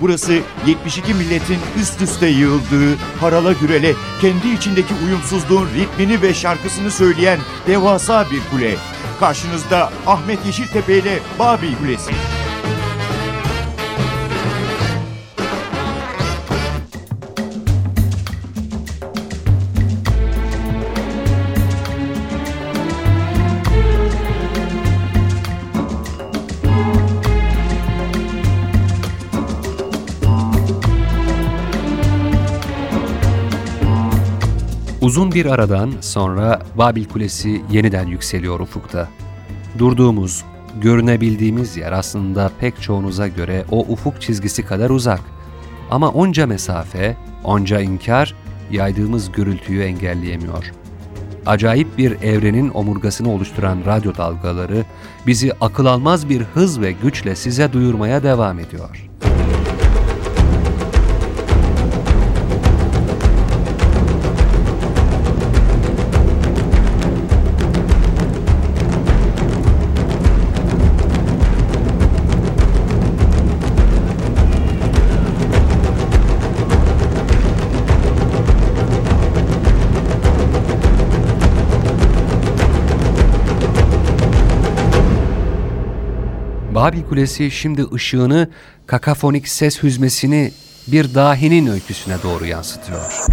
[0.00, 7.38] Burası 72 milletin üst üste yığıldığı, harala gürele, kendi içindeki uyumsuzluğun ritmini ve şarkısını söyleyen
[7.66, 8.76] devasa bir kule.
[9.20, 12.12] Karşınızda Ahmet Yeşiltepe ile Babil Kulesi.
[35.10, 39.08] Uzun bir aradan sonra Babil Kulesi yeniden yükseliyor ufukta.
[39.78, 40.44] Durduğumuz,
[40.80, 45.20] görünebildiğimiz yer aslında pek çoğunuza göre o ufuk çizgisi kadar uzak.
[45.90, 48.34] Ama onca mesafe, onca inkar
[48.70, 50.72] yaydığımız gürültüyü engelleyemiyor.
[51.46, 54.84] Acayip bir evrenin omurgasını oluşturan radyo dalgaları
[55.26, 59.09] bizi akıl almaz bir hız ve güçle size duyurmaya devam ediyor.''
[86.80, 88.48] Babil Kulesi şimdi ışığını,
[88.86, 90.52] kakafonik ses hüzmesini
[90.86, 93.26] bir dahinin öyküsüne doğru yansıtıyor.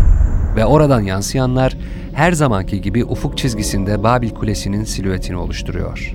[0.56, 1.78] Ve oradan yansıyanlar
[2.14, 6.14] her zamanki gibi ufuk çizgisinde Babil Kulesi'nin silüetini oluşturuyor.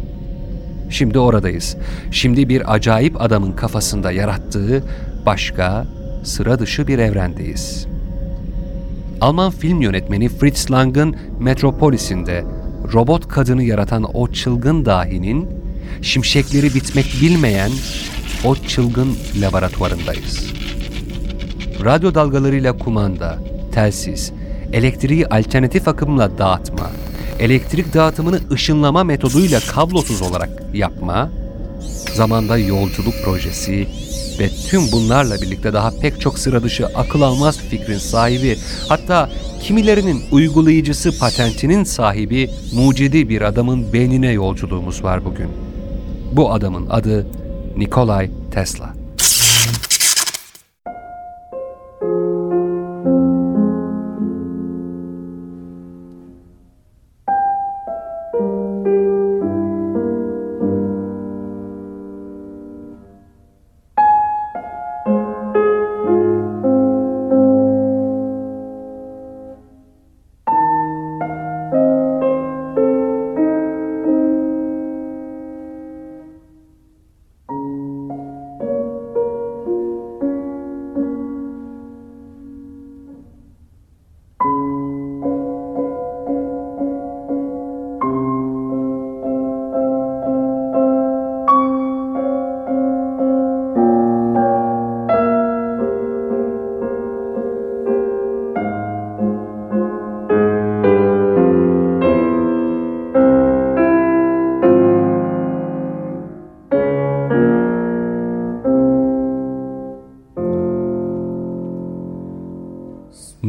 [0.91, 1.77] Şimdi oradayız.
[2.11, 4.85] Şimdi bir acayip adamın kafasında yarattığı
[5.27, 5.87] başka,
[6.25, 7.87] sıra dışı bir evrendeyiz.
[9.21, 12.45] Alman film yönetmeni Fritz Lang'ın Metropolis'inde
[12.93, 15.62] robot kadını yaratan o çılgın dahinin
[16.03, 17.71] şimşekleri bitmek bilmeyen
[18.45, 20.53] o çılgın laboratuvarındayız.
[21.85, 23.39] Radyo dalgalarıyla kumanda,
[23.73, 24.33] telsiz,
[24.73, 26.91] elektriği alternatif akımla dağıtma,
[27.39, 31.31] elektrik dağıtımını ışınlama metoduyla kablosuz olarak yapma,
[32.15, 33.89] zamanda yolculuk projesi
[34.39, 38.59] ve tüm bunlarla birlikte daha pek çok sıra dışı akıl almaz fikrin sahibi,
[38.89, 39.31] hatta
[39.63, 45.62] kimilerinin uygulayıcısı patentinin sahibi mucidi bir adamın beynine yolculuğumuz var bugün.''
[46.33, 47.27] Bu adamın adı
[47.77, 49.02] Nikolay Tesla.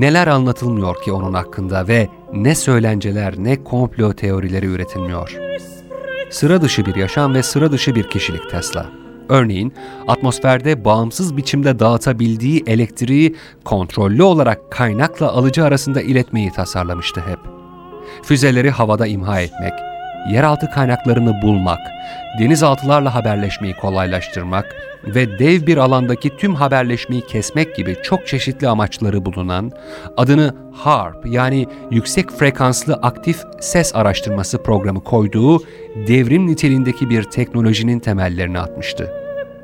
[0.03, 5.37] Neler anlatılmıyor ki onun hakkında ve ne söylenceler ne komplo teorileri üretilmiyor.
[6.29, 8.89] Sıra dışı bir yaşam ve sıra dışı bir kişilik Tesla.
[9.29, 9.73] Örneğin
[10.07, 17.39] atmosferde bağımsız biçimde dağıtabildiği elektriği kontrollü olarak kaynakla alıcı arasında iletmeyi tasarlamıştı hep.
[18.23, 19.73] Füzeleri havada imha etmek,
[20.31, 21.79] yeraltı kaynaklarını bulmak,
[22.39, 24.75] denizaltılarla haberleşmeyi kolaylaştırmak
[25.05, 29.71] ve dev bir alandaki tüm haberleşmeyi kesmek gibi çok çeşitli amaçları bulunan,
[30.17, 35.63] adını HARP yani Yüksek Frekanslı Aktif Ses Araştırması programı koyduğu
[36.07, 39.11] devrim niteliğindeki bir teknolojinin temellerini atmıştı.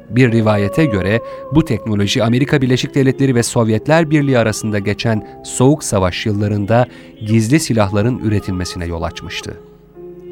[0.10, 1.22] Bir rivayete göre
[1.56, 6.86] bu teknoloji Amerika Birleşik Devletleri ve Sovyetler Birliği arasında geçen Soğuk Savaş yıllarında
[7.26, 9.69] gizli silahların üretilmesine yol açmıştı.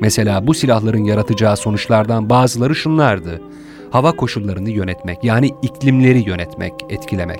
[0.01, 3.41] Mesela bu silahların yaratacağı sonuçlardan bazıları şunlardı.
[3.91, 7.39] Hava koşullarını yönetmek yani iklimleri yönetmek, etkilemek.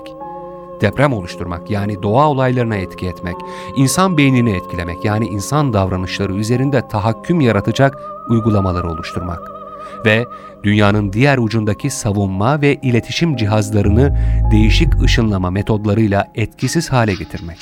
[0.80, 3.36] Deprem oluşturmak yani doğa olaylarına etki etmek.
[3.76, 9.40] insan beynini etkilemek yani insan davranışları üzerinde tahakküm yaratacak uygulamaları oluşturmak.
[10.04, 10.24] Ve
[10.62, 14.18] dünyanın diğer ucundaki savunma ve iletişim cihazlarını
[14.52, 17.58] değişik ışınlama metodlarıyla etkisiz hale getirmek.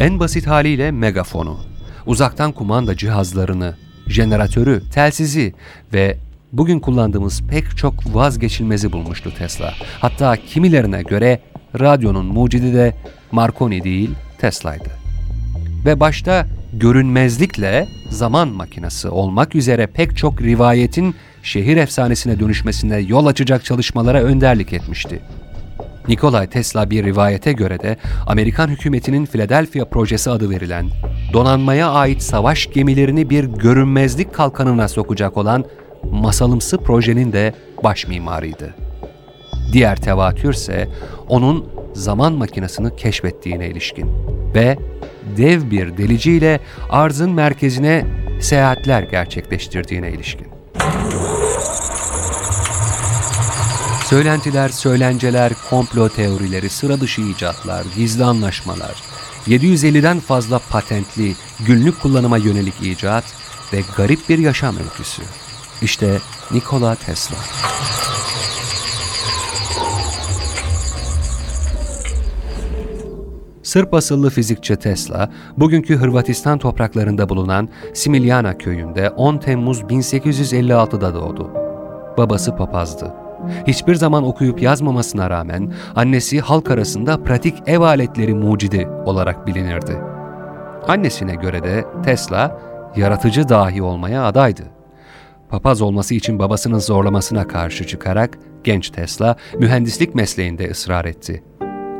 [0.00, 1.58] En basit haliyle megafonu,
[2.06, 3.74] uzaktan kumanda cihazlarını,
[4.06, 5.54] jeneratörü, telsizi
[5.92, 6.16] ve
[6.52, 9.74] bugün kullandığımız pek çok vazgeçilmezi bulmuştu Tesla.
[10.00, 11.40] Hatta kimilerine göre
[11.80, 12.94] radyonun mucidi de
[13.32, 14.90] Marconi değil Tesla'ydı.
[15.84, 23.64] Ve başta görünmezlikle zaman makinesi olmak üzere pek çok rivayetin şehir efsanesine dönüşmesine yol açacak
[23.64, 25.20] çalışmalara önderlik etmişti.
[26.08, 30.86] Nikolay Tesla bir rivayete göre de Amerikan hükümetinin Philadelphia projesi adı verilen,
[31.32, 35.64] donanmaya ait savaş gemilerini bir görünmezlik kalkanına sokacak olan
[36.10, 37.54] masalımsı projenin de
[37.84, 38.74] baş mimarıydı.
[39.72, 40.88] Diğer tevatür ise
[41.28, 44.10] onun zaman makinesini keşfettiğine ilişkin
[44.54, 44.78] ve
[45.36, 46.60] dev bir deliciyle
[46.90, 48.04] arzın merkezine
[48.40, 50.55] seyahatler gerçekleştirdiğine ilişkin.
[54.08, 59.02] Söylentiler, söylenceler, komplo teorileri, sıra dışı icatlar, gizli anlaşmalar,
[59.46, 61.34] 750'den fazla patentli,
[61.66, 63.24] günlük kullanıma yönelik icat
[63.72, 65.22] ve garip bir yaşam öyküsü.
[65.82, 66.18] İşte
[66.50, 67.36] Nikola Tesla.
[73.62, 81.50] Sırp asıllı fizikçi Tesla, bugünkü Hırvatistan topraklarında bulunan Similjana köyünde 10 Temmuz 1856'da doğdu.
[82.16, 83.25] Babası papazdı.
[83.66, 89.98] Hiçbir zaman okuyup yazmamasına rağmen annesi halk arasında pratik ev aletleri mucidi olarak bilinirdi.
[90.88, 92.60] Annesine göre de Tesla
[92.96, 94.62] yaratıcı dahi olmaya adaydı.
[95.48, 101.42] Papaz olması için babasının zorlamasına karşı çıkarak genç Tesla mühendislik mesleğinde ısrar etti.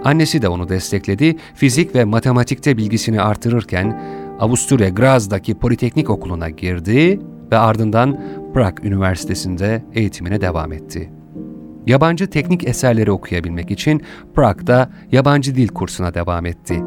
[0.04, 4.02] Annesi de onu destekledi, fizik ve matematikte bilgisini artırırken
[4.40, 7.20] Avusturya Graz'daki Politeknik Okulu'na girdi
[7.52, 8.20] ve ardından
[8.54, 11.10] Prag Üniversitesi'nde eğitimine devam etti.
[11.86, 14.02] Yabancı teknik eserleri okuyabilmek için
[14.34, 16.82] Prag'da yabancı dil kursuna devam etti.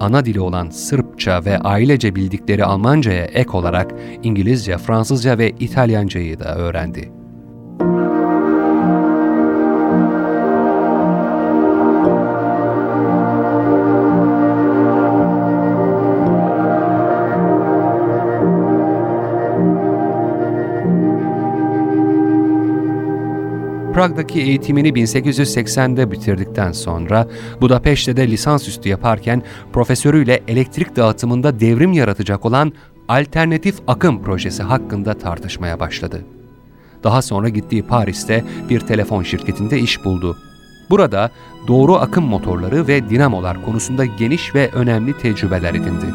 [0.00, 6.56] Ana dili olan Sırpça ve ailece bildikleri Almanca'ya ek olarak İngilizce, Fransızca ve İtalyancayı da
[6.56, 7.23] öğrendi.
[23.94, 27.28] Prag'daki eğitimini 1880'de bitirdikten sonra
[27.60, 29.42] Budapeşte'de lisansüstü yaparken
[29.72, 32.72] profesörüyle elektrik dağıtımında devrim yaratacak olan
[33.08, 36.24] alternatif akım projesi hakkında tartışmaya başladı.
[37.04, 40.36] Daha sonra gittiği Paris'te bir telefon şirketinde iş buldu.
[40.90, 41.30] Burada
[41.68, 46.06] doğru akım motorları ve dinamolar konusunda geniş ve önemli tecrübeler edindi.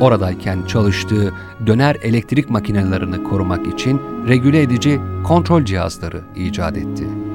[0.00, 1.34] Oradayken çalıştığı
[1.66, 7.27] döner elektrik makinelerini korumak için regüle edici kontrol cihazları icat etti.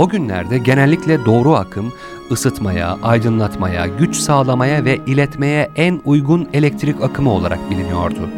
[0.00, 1.92] O günlerde genellikle doğru akım,
[2.30, 8.28] ısıtmaya, aydınlatmaya, güç sağlamaya ve iletmeye en uygun elektrik akımı olarak biliniyordu.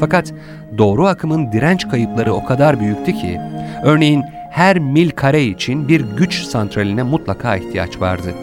[0.00, 0.32] Fakat
[0.78, 3.40] doğru akımın direnç kayıpları o kadar büyüktü ki,
[3.84, 8.34] örneğin her mil kare için bir güç santraline mutlaka ihtiyaç vardı.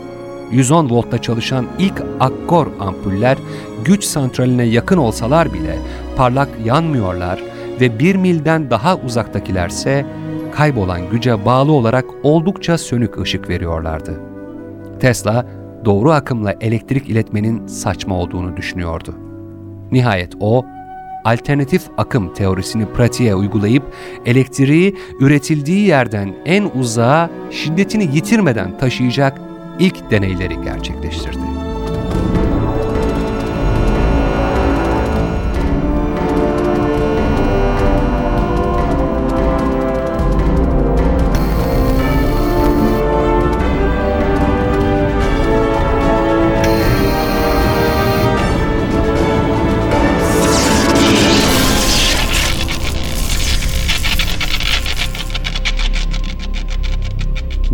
[0.52, 3.38] 110 voltta çalışan ilk akkor ampuller
[3.86, 5.78] güç santraline yakın olsalar bile
[6.18, 7.44] parlak yanmıyorlar
[7.82, 10.06] ve bir milden daha uzaktakilerse
[10.52, 14.20] kaybolan güce bağlı olarak oldukça sönük ışık veriyorlardı.
[15.00, 15.46] Tesla,
[15.86, 19.16] doğru akımla elektrik iletmenin saçma olduğunu düşünüyordu.
[19.92, 20.66] Nihayet o,
[21.26, 23.84] alternatif akım teorisini pratiğe uygulayıp
[24.26, 29.42] elektriği üretildiği yerden en uzağa şiddetini yitirmeden taşıyacak
[29.80, 31.51] ilk deneyleri gerçekleştirdi.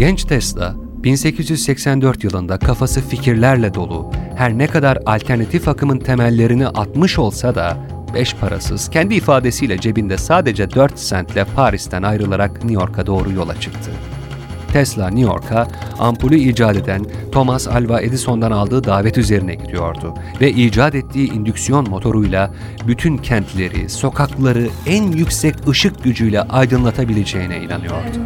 [0.08, 7.56] Genç Tesla, 1884 yılında kafası fikirlerle dolu, her ne kadar alternatif akımın temellerini atmış olsa
[7.56, 7.78] da
[8.14, 13.92] beş parasız, kendi ifadesiyle cebinde sadece 4 sentle Paris'ten ayrılarak New York'a doğru yola çıktı.
[14.74, 15.68] Tesla New York'a
[16.00, 22.54] ampulü icat eden Thomas Alva Edison'dan aldığı davet üzerine gidiyordu ve icat ettiği indüksiyon motoruyla
[22.88, 28.18] bütün kentleri, sokakları en yüksek ışık gücüyle aydınlatabileceğine inanıyordu.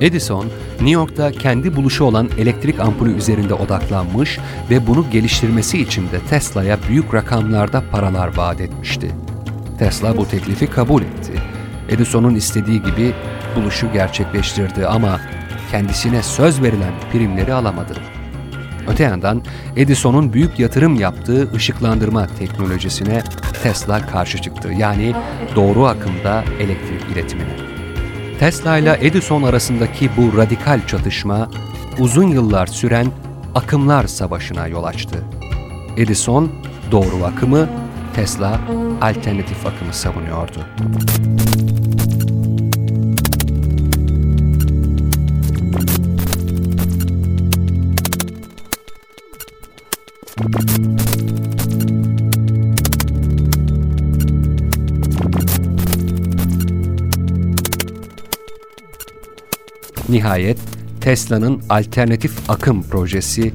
[0.00, 4.38] Edison, New York'ta kendi buluşu olan elektrik ampulü üzerinde odaklanmış
[4.70, 9.10] ve bunu geliştirmesi için de Tesla'ya büyük rakamlarda paralar vaat etmişti.
[9.78, 11.32] Tesla bu teklifi kabul etti.
[11.88, 13.14] Edison'un istediği gibi
[13.56, 15.20] buluşu gerçekleştirdi ama
[15.70, 17.94] kendisine söz verilen primleri alamadı.
[18.88, 19.42] Öte yandan
[19.76, 23.22] Edison'un büyük yatırım yaptığı ışıklandırma teknolojisine
[23.62, 24.68] Tesla karşı çıktı.
[24.78, 25.14] Yani
[25.56, 27.65] doğru akımda elektrik iletimine.
[28.40, 31.50] Tesla ile Edison arasındaki bu radikal çatışma
[31.98, 33.06] uzun yıllar süren
[33.54, 35.24] akımlar savaşına yol açtı.
[35.96, 36.52] Edison
[36.90, 37.68] doğru akımı,
[38.14, 38.60] Tesla
[39.02, 40.66] alternatif akımı savunuyordu.
[60.16, 60.58] Nihayet
[61.00, 63.52] Tesla'nın alternatif akım projesi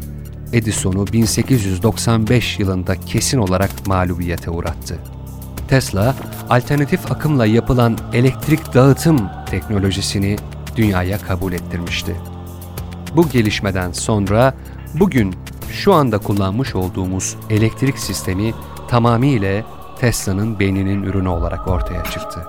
[0.54, 5.00] Edison'u 1895 yılında kesin olarak mağlubiyete uğrattı.
[5.68, 6.16] Tesla,
[6.50, 10.36] alternatif akımla yapılan elektrik dağıtım teknolojisini
[10.76, 12.16] dünyaya kabul ettirmişti.
[13.16, 14.54] Bu gelişmeden sonra
[14.94, 15.36] bugün
[15.72, 18.54] şu anda kullanmış olduğumuz elektrik sistemi
[18.88, 19.64] tamamıyla
[20.00, 22.48] Tesla'nın beyninin ürünü olarak ortaya çıktı.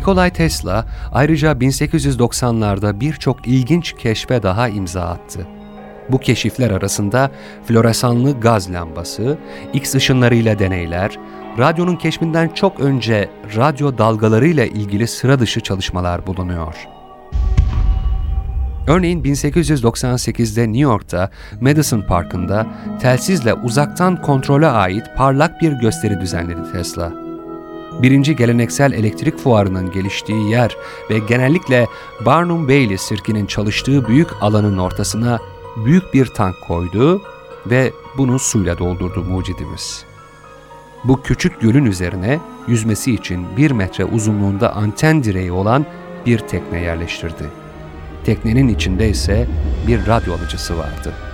[0.00, 5.46] Nikolay Tesla ayrıca 1890'larda birçok ilginç keşfe daha imza attı.
[6.08, 7.30] Bu keşifler arasında
[7.64, 9.38] floresanlı gaz lambası,
[9.72, 11.18] X ışınlarıyla deneyler,
[11.58, 16.74] radyonun keşfinden çok önce radyo dalgalarıyla ilgili sıra dışı çalışmalar bulunuyor.
[18.86, 21.30] Örneğin 1898'de New York'ta
[21.60, 22.66] Madison Parkı'nda
[23.00, 27.29] telsizle uzaktan kontrole ait parlak bir gösteri düzenledi Tesla.
[28.02, 30.76] Birinci geleneksel elektrik fuarının geliştiği yer
[31.10, 31.86] ve genellikle
[32.26, 35.38] Barnum Bailey sirkinin çalıştığı büyük alanın ortasına
[35.84, 37.22] büyük bir tank koydu
[37.66, 40.04] ve bunu suyla doldurdu mucidimiz.
[41.04, 45.86] Bu küçük gölün üzerine yüzmesi için bir metre uzunluğunda anten direği olan
[46.26, 47.44] bir tekne yerleştirdi.
[48.24, 49.46] teknenin içinde ise
[49.86, 51.29] bir radyo alıcısı vardı.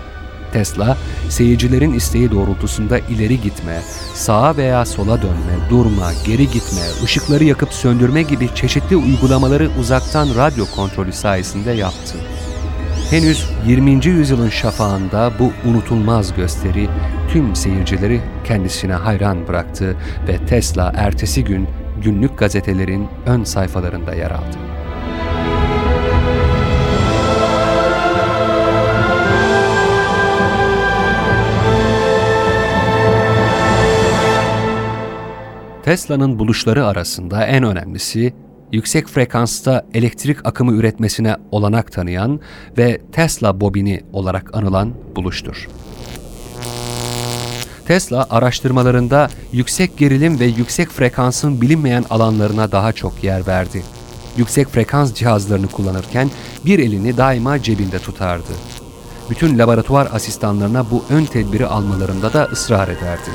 [0.56, 0.96] Tesla,
[1.28, 3.80] seyircilerin isteği doğrultusunda ileri gitme,
[4.14, 10.64] sağa veya sola dönme, durma, geri gitme, ışıkları yakıp söndürme gibi çeşitli uygulamaları uzaktan radyo
[10.76, 12.18] kontrolü sayesinde yaptı.
[13.10, 14.06] Henüz 20.
[14.06, 16.88] yüzyılın şafağında bu unutulmaz gösteri
[17.32, 19.96] tüm seyircileri kendisine hayran bıraktı
[20.28, 21.68] ve Tesla ertesi gün
[22.02, 24.56] günlük gazetelerin ön sayfalarında yer aldı.
[35.86, 38.34] Tesla'nın buluşları arasında en önemlisi
[38.72, 42.40] yüksek frekansta elektrik akımı üretmesine olanak tanıyan
[42.78, 45.68] ve Tesla bobini olarak anılan buluştur.
[47.86, 53.82] Tesla araştırmalarında yüksek gerilim ve yüksek frekansın bilinmeyen alanlarına daha çok yer verdi.
[54.36, 56.30] Yüksek frekans cihazlarını kullanırken
[56.64, 58.52] bir elini daima cebinde tutardı.
[59.30, 63.30] Bütün laboratuvar asistanlarına bu ön tedbiri almalarında da ısrar ederdi.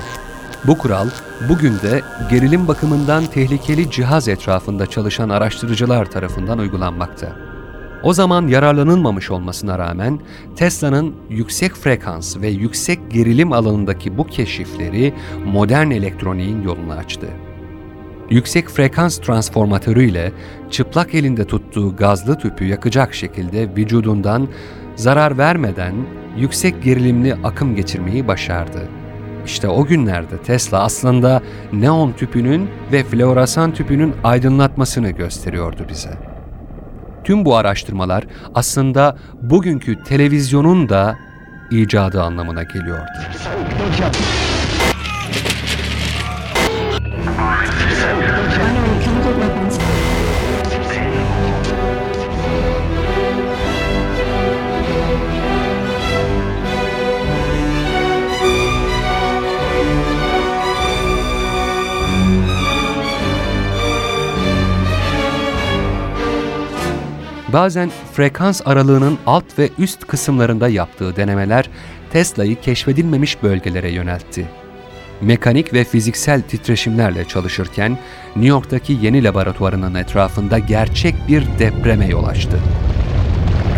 [0.68, 1.08] Bu kural
[1.50, 7.36] bugün de gerilim bakımından tehlikeli cihaz etrafında çalışan araştırıcılar tarafından uygulanmakta.
[8.04, 10.20] O zaman yararlanılmamış olmasına rağmen
[10.56, 15.14] Tesla'nın yüksek frekans ve yüksek gerilim alanındaki bu keşifleri
[15.46, 17.28] modern elektroniğin yolunu açtı.
[18.30, 20.32] Yüksek frekans transformatörü ile
[20.72, 24.48] çıplak elinde tuttuğu gazlı tüpü yakacak şekilde vücudundan
[24.96, 25.96] zarar vermeden
[26.38, 29.01] yüksek gerilimli akım geçirmeyi başardı.
[29.46, 31.42] İşte o günlerde Tesla aslında
[31.74, 36.14] neon tüpünün ve floresan tüpünün aydınlatmasını gösteriyordu bize.
[37.24, 38.24] Tüm bu araştırmalar
[38.56, 41.18] aslında bugünkü televizyonun da
[41.72, 43.12] icadı anlamına geliyordu.
[67.54, 71.70] Bazen frekans aralığının alt ve üst kısımlarında yaptığı denemeler
[72.12, 74.48] Tesla'yı keşfedilmemiş bölgelere yöneltti.
[75.22, 77.92] Mekanik ve fiziksel titreşimlerle çalışırken
[78.36, 82.60] New York'taki yeni laboratuvarının etrafında gerçek bir depreme yol açtı.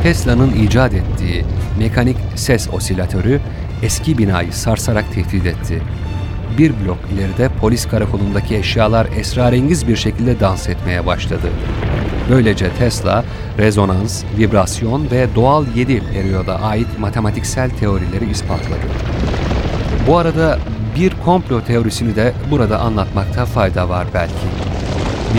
[0.04, 1.46] Tesla'nın icat ettiği
[1.80, 3.42] mekanik ses osilatörü
[3.84, 5.82] eski binayı sarsarak tehdit etti.
[6.58, 11.50] Bir blok ileride polis karakolundaki eşyalar esrarengiz bir şekilde dans etmeye başladı.
[12.30, 13.24] Böylece Tesla,
[13.58, 18.88] rezonans, vibrasyon ve doğal 7 periyoda ait matematiksel teorileri ispatladı.
[20.08, 20.60] Bu arada
[20.96, 24.34] bir komplo teorisini de burada anlatmakta fayda var belki.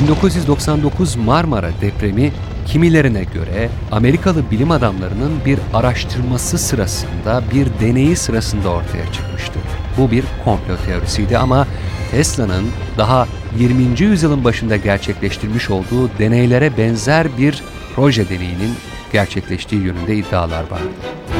[0.02, 2.32] 1999 Marmara depremi
[2.66, 9.58] kimilerine göre Amerikalı bilim adamlarının bir araştırması sırasında, bir deneyi sırasında ortaya çıkmıştı.
[9.98, 11.66] Bu bir komplo teorisiydi ama
[12.10, 12.64] Tesla'nın
[12.98, 13.26] daha
[13.58, 14.00] 20.
[14.00, 17.62] yüzyılın başında gerçekleştirmiş olduğu deneylere benzer bir
[17.94, 18.74] proje deneyinin
[19.12, 21.33] gerçekleştiği yönünde iddialar vardı.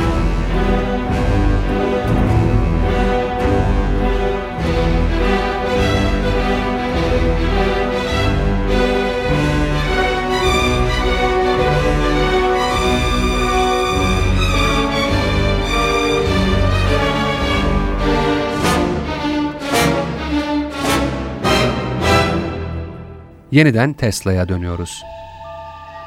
[23.55, 25.05] Yeniden Tesla'ya dönüyoruz.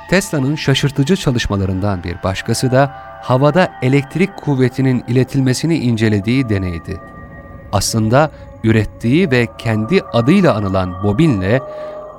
[0.10, 2.92] Tesla'nın şaşırtıcı çalışmalarından bir başkası da
[3.24, 7.02] havada elektrik kuvvetinin iletilmesini incelediği deneydi.
[7.72, 8.32] Aslında
[8.64, 11.62] ürettiği ve kendi adıyla anılan bobinle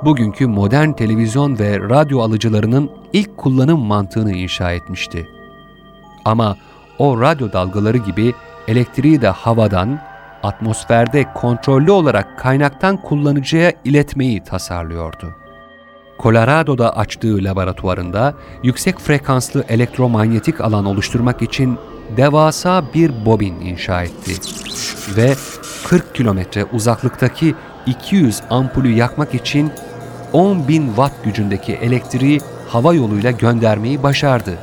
[0.05, 5.29] bugünkü modern televizyon ve radyo alıcılarının ilk kullanım mantığını inşa etmişti.
[6.25, 6.57] Ama
[6.99, 8.35] o radyo dalgaları gibi
[8.69, 10.01] elektriği de havadan,
[10.43, 15.35] atmosferde kontrollü olarak kaynaktan kullanıcıya iletmeyi tasarlıyordu.
[16.19, 21.79] Colorado'da açtığı laboratuvarında yüksek frekanslı elektromanyetik alan oluşturmak için
[22.17, 24.33] devasa bir bobin inşa etti
[25.17, 25.35] ve
[25.85, 27.55] 40 kilometre uzaklıktaki
[27.87, 29.73] 200 ampulü yakmak için
[30.33, 34.59] 10 bin watt gücündeki elektriği hava yoluyla göndermeyi başardı.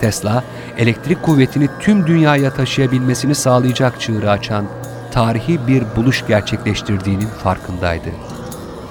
[0.00, 0.44] Tesla,
[0.78, 4.66] elektrik kuvvetini tüm dünyaya taşıyabilmesini sağlayacak çığırı açan
[5.12, 8.10] tarihi bir buluş gerçekleştirdiğinin farkındaydı.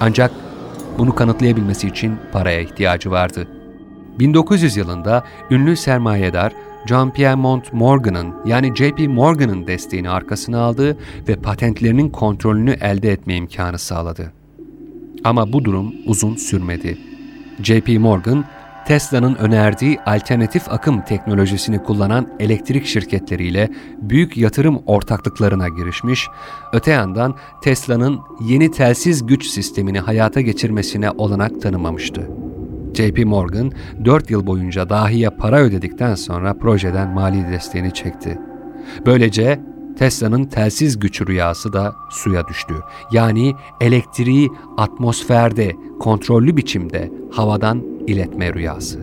[0.00, 0.30] Ancak
[0.98, 3.48] bunu kanıtlayabilmesi için paraya ihtiyacı vardı.
[4.18, 6.52] 1900 yılında ünlü sermayedar
[6.86, 10.96] John Piermont Morgan'ın yani JP Morgan'ın desteğini arkasına aldı
[11.28, 14.32] ve patentlerinin kontrolünü elde etme imkanı sağladı.
[15.24, 16.98] Ama bu durum uzun sürmedi.
[17.62, 18.44] JP Morgan
[18.86, 23.68] Tesla'nın önerdiği alternatif akım teknolojisini kullanan elektrik şirketleriyle
[23.98, 26.28] büyük yatırım ortaklıklarına girişmiş,
[26.72, 32.30] öte yandan Tesla'nın yeni telsiz güç sistemini hayata geçirmesine olanak tanımamıştı.
[32.94, 33.72] JP Morgan
[34.04, 38.38] 4 yıl boyunca dahiye para ödedikten sonra projeden mali desteğini çekti.
[39.06, 39.60] Böylece
[39.98, 42.74] Tesla'nın telsiz güç rüyası da suya düştü.
[43.12, 49.00] Yani elektriği atmosferde kontrollü biçimde havadan iletme rüyası.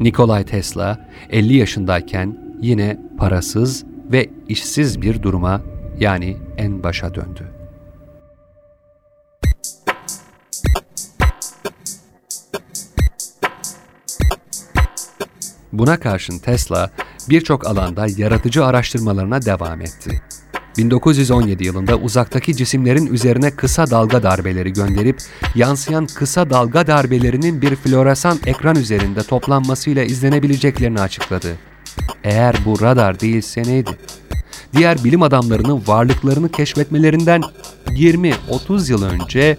[0.00, 5.62] Nikolay Tesla 50 yaşındayken yine parasız ve işsiz bir duruma
[5.98, 7.50] yani en başa döndü.
[15.72, 16.90] Buna karşın Tesla
[17.28, 20.22] birçok alanda yaratıcı araştırmalarına devam etti.
[20.78, 25.18] 1917 yılında uzaktaki cisimlerin üzerine kısa dalga darbeleri gönderip
[25.54, 31.56] yansıyan kısa dalga darbelerinin bir floresan ekran üzerinde toplanmasıyla izlenebileceklerini açıkladı.
[32.24, 33.90] Eğer bu radar değilse neydi?
[34.76, 37.42] Diğer bilim adamlarının varlıklarını keşfetmelerinden
[37.86, 39.56] 20-30 yıl önce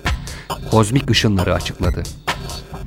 [0.72, 2.04] kozmik ışınları açıkladı.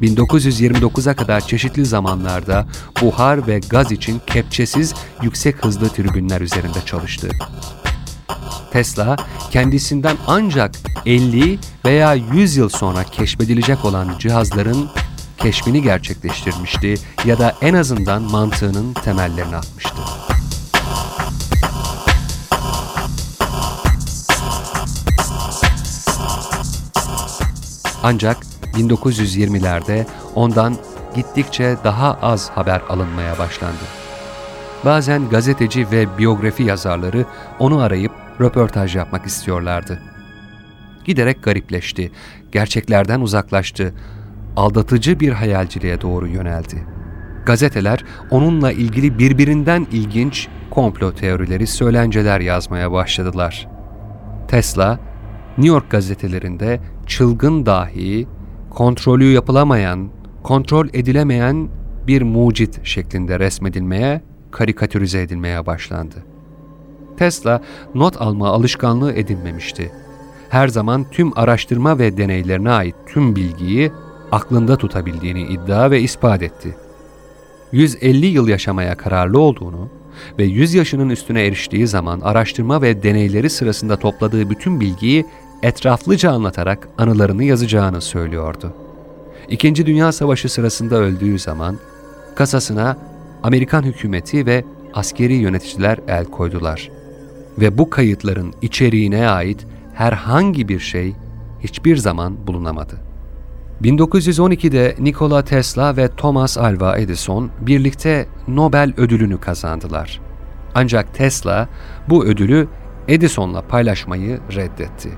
[0.03, 2.67] 1929'a kadar çeşitli zamanlarda
[3.03, 7.29] buhar ve gaz için kepçesiz yüksek hızlı tribünler üzerinde çalıştı.
[8.75, 9.17] Tesla
[9.51, 10.75] kendisinden ancak
[11.07, 14.91] 50 veya 100 yıl sonra keşfedilecek olan cihazların
[15.39, 19.95] keşfini gerçekleştirmişti ya da en azından mantığının temellerini atmıştı.
[28.03, 28.37] Ancak
[28.77, 30.77] 1920'lerde ondan
[31.15, 33.85] gittikçe daha az haber alınmaya başlandı.
[34.85, 37.25] Bazen gazeteci ve biyografi yazarları
[37.59, 39.99] onu arayıp röportaj yapmak istiyorlardı.
[41.05, 42.13] Giderek garipleşti,
[42.53, 43.95] gerçeklerden uzaklaştı,
[44.57, 46.87] aldatıcı bir hayalciliğe doğru yöneldi.
[47.47, 53.69] Gazeteler onunla ilgili birbirinden ilginç komplo teorileri, söylenceler yazmaya başladılar.
[54.49, 54.99] Tesla,
[55.59, 58.27] New York gazetelerinde çılgın dahi,
[58.71, 60.11] kontrolü yapılamayan,
[60.43, 61.69] kontrol edilemeyen
[62.07, 66.34] bir mucit şeklinde resmedilmeye, karikatürize edilmeye başlandı.
[67.19, 67.63] Tesla
[67.95, 69.93] not alma alışkanlığı edinmemişti.
[70.49, 73.93] Her zaman tüm araştırma ve deneylerine ait tüm bilgiyi
[74.33, 76.77] aklında tutabildiğini iddia ve ispat etti.
[77.73, 79.89] 150 yıl yaşamaya kararlı olduğunu
[80.39, 85.27] ve 100 yaşının üstüne eriştiği zaman araştırma ve deneyleri sırasında topladığı bütün bilgiyi
[85.63, 88.73] etraflıca anlatarak anılarını yazacağını söylüyordu.
[89.49, 91.79] İkinci Dünya Savaşı sırasında öldüğü zaman
[92.35, 92.97] kasasına
[93.43, 96.91] Amerikan hükümeti ve askeri yöneticiler el koydular.
[97.59, 101.15] Ve bu kayıtların içeriğine ait herhangi bir şey
[101.61, 102.95] hiçbir zaman bulunamadı.
[103.83, 110.21] 1912'de Nikola Tesla ve Thomas Alva Edison birlikte Nobel ödülünü kazandılar.
[110.75, 111.69] Ancak Tesla
[112.09, 112.69] bu ödülü
[113.09, 115.11] Edison'la paylaşmayı reddetti.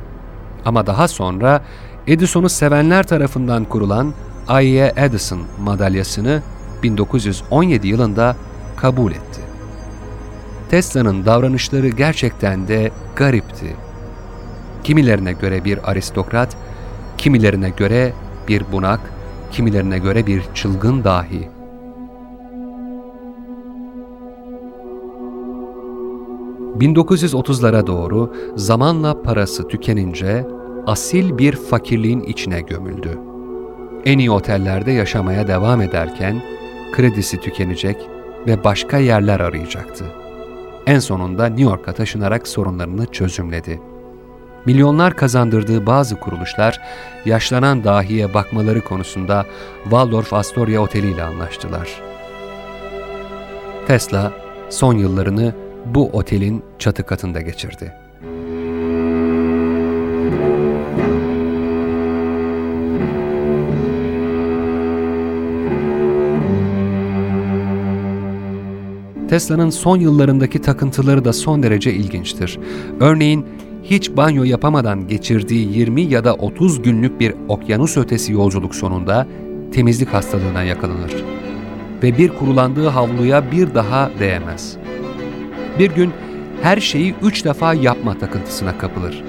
[0.65, 1.65] Ama daha sonra
[2.07, 4.15] Edison'u sevenler tarafından kurulan
[4.63, 4.93] I.E.
[4.97, 6.43] Edison madalyasını
[6.83, 8.37] 1917 yılında
[8.77, 9.41] kabul etti.
[10.71, 13.77] Tesla'nın davranışları gerçekten de garipti.
[14.85, 16.57] Kimilerine göre bir aristokrat,
[17.19, 18.13] kimilerine göre
[18.49, 19.01] bir bunak,
[19.53, 21.49] kimilerine göre bir çılgın dahi.
[26.77, 30.47] ...1930'lara doğru zamanla parası tükenince
[30.87, 33.19] asil bir fakirliğin içine gömüldü.
[34.05, 36.43] En iyi otellerde yaşamaya devam ederken
[36.93, 37.97] kredisi tükenecek
[38.47, 40.26] ve başka yerler arayacaktı.
[40.87, 43.81] En sonunda New York'a taşınarak sorunlarını çözümledi.
[44.67, 46.81] Milyonlar kazandırdığı bazı kuruluşlar
[47.25, 49.47] yaşlanan dahiye bakmaları konusunda
[49.83, 52.03] Waldorf Astoria Oteli ile anlaştılar.
[53.87, 54.33] Tesla
[54.71, 58.06] son yıllarını bu otelin çatı katında geçirdi.
[69.29, 72.59] Tesla'nın son yıllarındaki takıntıları da son derece ilginçtir.
[73.01, 73.47] Örneğin
[73.83, 79.27] hiç banyo yapamadan geçirdiği 20 ya da 30 günlük bir okyanus ötesi yolculuk sonunda
[79.73, 81.25] temizlik hastalığına yakalanır
[82.03, 84.77] ve bir kurulandığı havluya bir daha değemez.
[85.79, 86.13] Bir gün
[86.63, 89.25] her şeyi üç defa yapma takıntısına kapılır.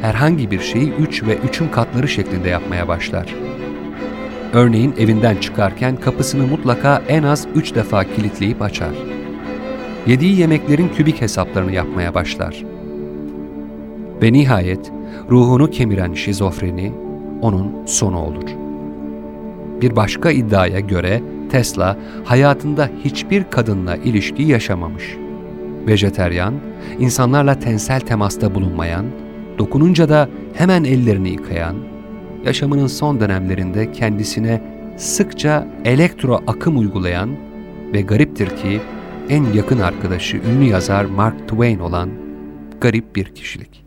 [0.00, 3.34] Herhangi bir şeyi üç ve üçün katları şeklinde yapmaya başlar.
[4.52, 8.92] Örneğin evinden çıkarken kapısını mutlaka en az üç defa kilitleyip açar.
[10.06, 12.64] Yediği yemeklerin kübik hesaplarını yapmaya başlar.
[14.22, 14.92] Ve nihayet
[15.30, 16.92] ruhunu kemiren şizofreni
[17.42, 18.48] onun sonu olur.
[19.80, 25.16] Bir başka iddiaya göre Tesla hayatında hiçbir kadınla ilişki yaşamamış.
[25.86, 26.54] Vejeteryan,
[26.98, 29.06] insanlarla tensel temasta bulunmayan,
[29.58, 31.76] dokununca da hemen ellerini yıkayan,
[32.44, 34.62] yaşamının son dönemlerinde kendisine
[34.96, 37.30] sıkça elektro akım uygulayan
[37.92, 38.80] ve gariptir ki
[39.28, 42.10] en yakın arkadaşı ünlü yazar Mark Twain olan
[42.80, 43.84] garip bir kişilik.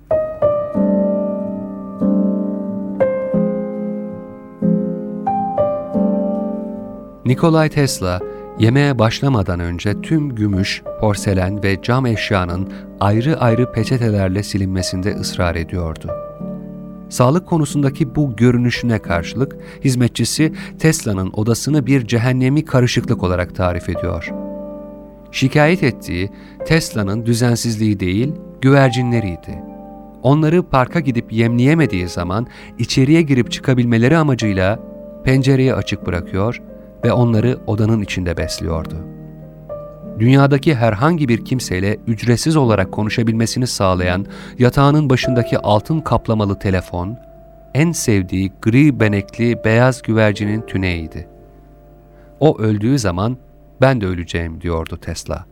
[7.25, 8.19] Nikolay Tesla,
[8.59, 12.69] yemeğe başlamadan önce tüm gümüş, porselen ve cam eşyanın
[12.99, 16.11] ayrı ayrı peçetelerle silinmesinde ısrar ediyordu.
[17.09, 24.44] Sağlık konusundaki bu görünüşüne karşılık hizmetçisi Tesla'nın odasını bir cehennemi karışıklık olarak tarif ediyor.
[25.35, 26.29] Şikayet ettiği
[26.65, 29.63] Tesla'nın düzensizliği değil, güvercinleriydi.
[30.23, 32.47] Onları parka gidip yemleyemediği zaman
[32.79, 34.79] içeriye girip çıkabilmeleri amacıyla
[35.23, 36.61] pencereyi açık bırakıyor
[37.03, 38.95] ve onları odanın içinde besliyordu.
[40.19, 44.25] Dünyadaki herhangi bir kimseyle ücretsiz olarak konuşabilmesini sağlayan
[44.59, 47.17] yatağının başındaki altın kaplamalı telefon,
[47.73, 51.27] en sevdiği gri benekli beyaz güvercinin tüneğiydi.
[52.39, 53.37] O öldüğü zaman
[53.81, 55.45] ben de öleceğim diyordu Tesla.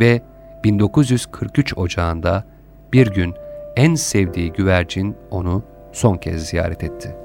[0.00, 0.22] Ve
[0.64, 2.44] 1943 Ocağında
[2.92, 3.34] bir gün
[3.76, 7.16] en sevdiği güvercin onu son kez ziyaret etti.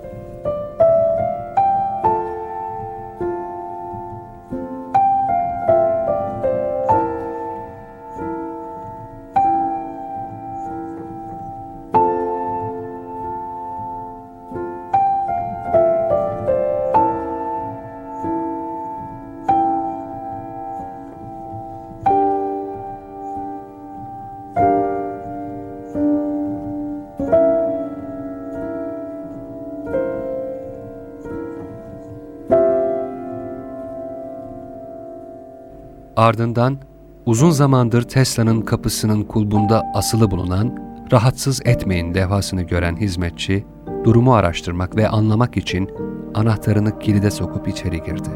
[36.17, 36.77] Ardından
[37.25, 40.79] uzun zamandır Tesla'nın kapısının kulbunda asılı bulunan
[41.11, 43.65] rahatsız etmeyin levhasını gören hizmetçi,
[44.03, 45.89] durumu araştırmak ve anlamak için
[46.33, 48.29] anahtarını kilide sokup içeri girdi.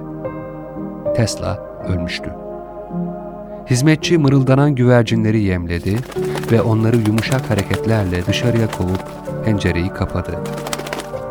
[1.16, 2.34] Tesla ölmüştü.
[3.70, 5.96] Hizmetçi mırıldanan güvercinleri yemledi
[6.52, 9.00] ve onları yumuşak hareketlerle dışarıya kovup
[9.46, 10.40] pencereyi kapadı.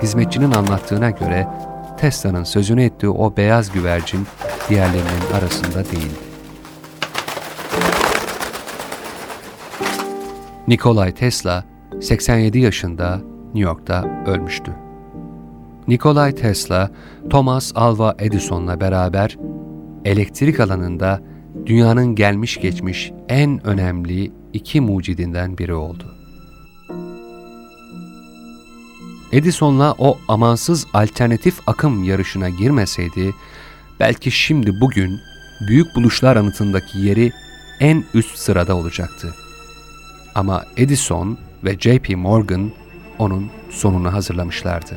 [0.03, 1.49] Hizmetçinin anlattığına göre
[1.99, 4.27] Tesla'nın sözünü ettiği o beyaz güvercin
[4.69, 6.28] diğerlerinin arasında değildi.
[10.69, 11.65] Nikolay Tesla
[12.01, 14.73] 87 yaşında New York'ta ölmüştü.
[15.87, 16.91] Nikolay Tesla,
[17.31, 19.37] Thomas Alva Edison'la beraber
[20.05, 21.21] elektrik alanında
[21.67, 26.05] dünyanın gelmiş geçmiş en önemli iki mucidinden biri oldu.
[29.33, 33.35] Edison'la o amansız alternatif akım yarışına girmeseydi,
[34.01, 35.21] belki şimdi bugün
[35.69, 37.33] büyük buluşlar anıtındaki yeri
[37.81, 39.35] en üst sırada olacaktı.
[40.39, 42.15] Ama Edison ve J.P.
[42.15, 42.71] Morgan
[43.19, 44.97] onun sonunu hazırlamışlardı.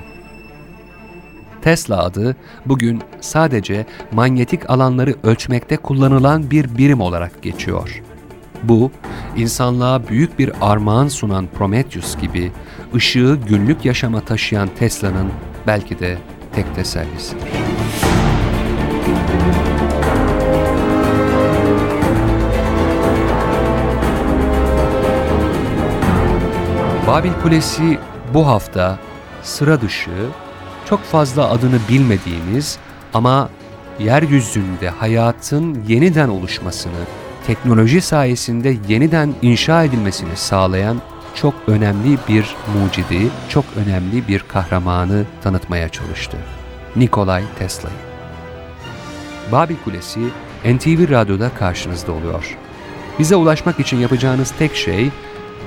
[1.62, 8.02] Tesla adı bugün sadece manyetik alanları ölçmekte kullanılan bir birim olarak geçiyor.
[8.64, 8.92] Bu,
[9.38, 12.52] insanlığa büyük bir armağan sunan Prometheus gibi
[12.96, 15.32] ışığı günlük yaşama taşıyan Tesla'nın
[15.68, 16.18] belki de
[16.54, 17.71] tek tesellisidir.
[27.12, 28.00] Babil Kulesi
[28.34, 29.00] bu hafta
[29.44, 30.28] sıra dışı,
[30.86, 32.78] çok fazla adını bilmediğimiz
[33.14, 33.50] ama
[34.00, 37.02] yeryüzünde hayatın yeniden oluşmasını,
[37.48, 41.02] teknoloji sayesinde yeniden inşa edilmesini sağlayan
[41.36, 46.38] çok önemli bir mucidi, çok önemli bir kahramanı tanıtmaya çalıştı.
[46.96, 47.96] Nikolay Tesla'yı.
[49.52, 50.20] Babil Kulesi
[50.66, 52.58] NTV Radyo'da karşınızda oluyor.
[53.20, 55.10] Bize ulaşmak için yapacağınız tek şey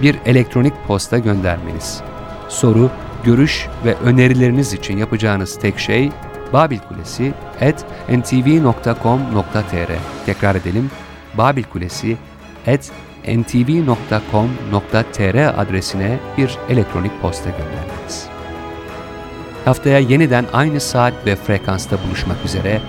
[0.02, 2.00] bir elektronik posta göndermeniz.
[2.48, 2.90] Soru,
[3.24, 6.10] görüş ve önerileriniz için yapacağınız tek şey
[6.52, 9.90] babilkulesi at ntv.com.tr
[10.26, 10.90] Tekrar edelim,
[11.38, 12.16] babilkulesi
[12.66, 12.90] at
[13.28, 13.90] ntv.com.tr
[15.60, 18.26] adresine bir elektronik posta göndermeniz.
[19.64, 22.80] Haftaya yeniden aynı saat ve frekansta buluşmak üzere.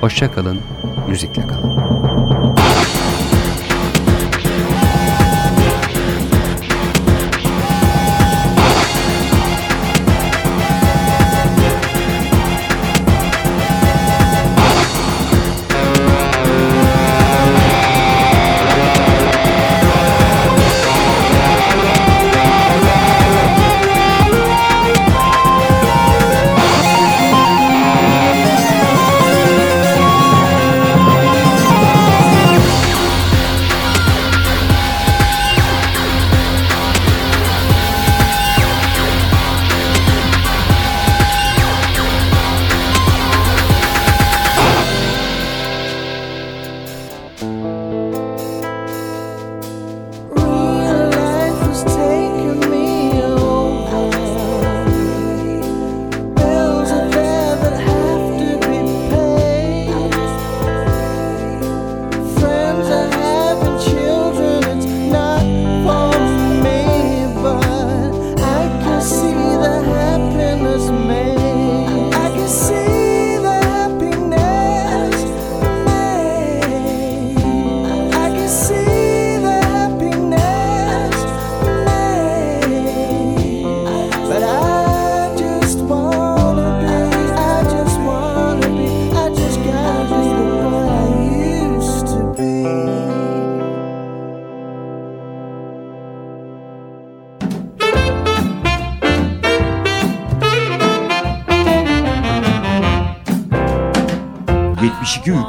[0.00, 0.60] Hoşçakalın,
[1.08, 1.79] müzikle kalın.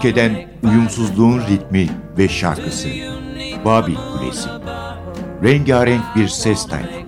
[0.04, 2.88] 72 ülkeden uyumsuzluğun ritmi ve şarkısı.
[3.66, 4.50] Babil Kulesi.
[5.44, 7.02] Rengarenk bir ses tayfı.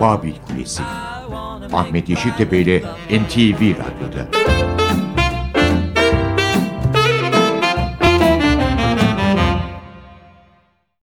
[0.00, 0.82] Babil Kulesi.
[1.72, 4.33] Ahmet Yeşiltepe ile NTV Radyo'da.